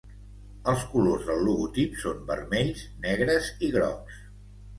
Els 0.71 0.85
colors 0.93 1.27
del 1.27 1.43
logotip 1.47 1.99
són 2.05 2.23
vermells, 2.31 2.81
negres 3.05 3.53
i 3.69 3.71
grocs. 3.79 4.19